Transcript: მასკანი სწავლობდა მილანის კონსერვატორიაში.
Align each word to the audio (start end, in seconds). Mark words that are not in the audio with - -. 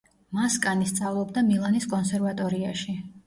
მასკანი 0.37 0.87
სწავლობდა 0.91 1.43
მილანის 1.51 1.87
კონსერვატორიაში. 1.93 2.97